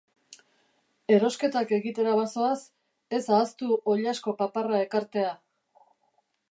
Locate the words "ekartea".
4.87-5.35